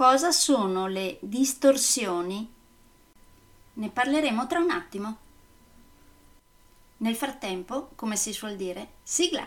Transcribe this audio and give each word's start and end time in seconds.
Cosa 0.00 0.32
sono 0.32 0.86
le 0.86 1.18
distorsioni? 1.20 2.50
Ne 3.74 3.90
parleremo 3.90 4.46
tra 4.46 4.58
un 4.58 4.70
attimo. 4.70 5.18
Nel 6.96 7.14
frattempo, 7.14 7.90
come 7.96 8.16
si 8.16 8.32
suol 8.32 8.56
dire, 8.56 8.92
sigla! 9.02 9.46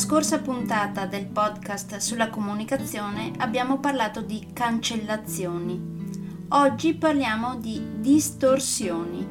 Scorsa 0.00 0.38
puntata 0.38 1.04
del 1.04 1.26
podcast 1.26 1.98
sulla 1.98 2.30
comunicazione 2.30 3.32
abbiamo 3.36 3.80
parlato 3.80 4.22
di 4.22 4.46
cancellazioni. 4.50 6.46
Oggi 6.48 6.94
parliamo 6.94 7.56
di 7.56 7.82
distorsioni. 7.98 9.28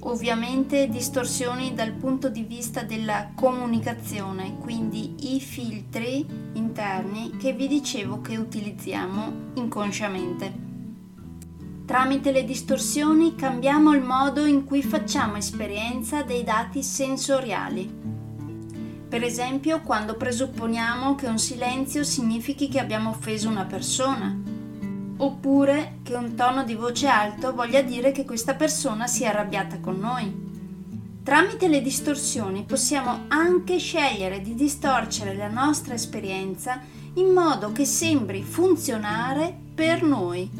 Ovviamente 0.00 0.88
distorsioni 0.88 1.74
dal 1.74 1.92
punto 1.92 2.28
di 2.28 2.42
vista 2.42 2.82
della 2.82 3.30
comunicazione, 3.36 4.58
quindi 4.58 5.32
i 5.32 5.40
filtri 5.40 6.26
interni 6.54 7.36
che 7.36 7.52
vi 7.52 7.68
dicevo 7.68 8.20
che 8.20 8.36
utilizziamo 8.36 9.52
inconsciamente. 9.54 10.52
Tramite 11.86 12.32
le 12.32 12.42
distorsioni 12.42 13.36
cambiamo 13.36 13.92
il 13.92 14.02
modo 14.02 14.44
in 14.44 14.64
cui 14.64 14.82
facciamo 14.82 15.36
esperienza 15.36 16.24
dei 16.24 16.42
dati 16.42 16.82
sensoriali 16.82 18.13
per 19.08 19.22
esempio 19.22 19.80
quando 19.82 20.16
presupponiamo 20.16 21.14
che 21.14 21.26
un 21.26 21.38
silenzio 21.38 22.04
significhi 22.04 22.68
che 22.68 22.80
abbiamo 22.80 23.10
offeso 23.10 23.48
una 23.48 23.64
persona, 23.64 24.36
oppure 25.16 25.98
che 26.02 26.14
un 26.14 26.34
tono 26.34 26.64
di 26.64 26.74
voce 26.74 27.06
alto 27.06 27.54
voglia 27.54 27.82
dire 27.82 28.12
che 28.12 28.24
questa 28.24 28.54
persona 28.54 29.06
si 29.06 29.24
è 29.24 29.26
arrabbiata 29.26 29.78
con 29.78 29.98
noi. 29.98 30.42
Tramite 31.22 31.68
le 31.68 31.80
distorsioni 31.80 32.64
possiamo 32.64 33.20
anche 33.28 33.78
scegliere 33.78 34.42
di 34.42 34.54
distorcere 34.54 35.34
la 35.34 35.48
nostra 35.48 35.94
esperienza 35.94 36.80
in 37.14 37.28
modo 37.28 37.72
che 37.72 37.84
sembri 37.84 38.42
funzionare 38.42 39.56
per 39.74 40.02
noi. 40.02 40.50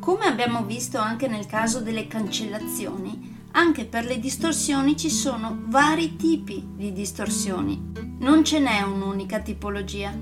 Come 0.00 0.24
abbiamo 0.24 0.64
visto 0.64 0.98
anche 0.98 1.28
nel 1.28 1.46
caso 1.46 1.80
delle 1.80 2.06
cancellazioni, 2.06 3.37
anche 3.58 3.86
per 3.86 4.04
le 4.04 4.20
distorsioni 4.20 4.96
ci 4.96 5.10
sono 5.10 5.64
vari 5.66 6.14
tipi 6.14 6.64
di 6.76 6.92
distorsioni, 6.92 7.90
non 8.20 8.44
ce 8.44 8.60
n'è 8.60 8.82
un'unica 8.82 9.40
tipologia. 9.40 10.16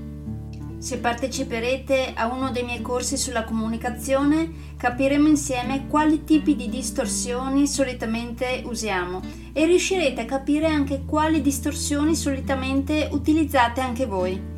Se 0.79 0.97
parteciperete 0.97 2.13
a 2.15 2.33
uno 2.33 2.49
dei 2.49 2.63
miei 2.63 2.81
corsi 2.81 3.15
sulla 3.15 3.43
comunicazione, 3.43 4.73
capiremo 4.75 5.27
insieme 5.27 5.85
quali 5.85 6.23
tipi 6.23 6.55
di 6.55 6.67
distorsioni 6.67 7.67
solitamente 7.67 8.63
usiamo 8.65 9.21
e 9.53 9.65
riuscirete 9.67 10.21
a 10.21 10.25
capire 10.25 10.65
anche 10.65 11.03
quali 11.05 11.39
distorsioni 11.39 12.15
solitamente 12.15 13.07
utilizzate 13.11 13.81
anche 13.81 14.07
voi 14.07 14.56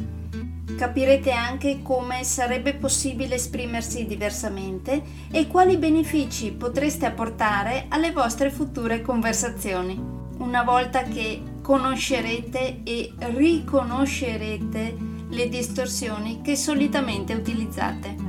capirete 0.77 1.31
anche 1.31 1.81
come 1.81 2.23
sarebbe 2.23 2.73
possibile 2.73 3.35
esprimersi 3.35 4.05
diversamente 4.05 5.01
e 5.31 5.47
quali 5.47 5.77
benefici 5.77 6.51
potreste 6.51 7.05
apportare 7.05 7.85
alle 7.89 8.11
vostre 8.11 8.49
future 8.49 9.01
conversazioni. 9.01 9.99
Una 10.37 10.63
volta 10.63 11.03
che 11.03 11.41
conoscerete 11.61 12.81
e 12.83 13.13
riconoscerete 13.17 14.95
le 15.29 15.49
distorsioni 15.49 16.41
che 16.41 16.55
solitamente 16.55 17.33
utilizzate. 17.33 18.28